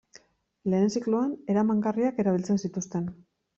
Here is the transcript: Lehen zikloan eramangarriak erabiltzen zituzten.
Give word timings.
Lehen 0.73 0.89
zikloan 0.95 1.35
eramangarriak 1.55 2.25
erabiltzen 2.25 2.63
zituzten. 2.67 3.09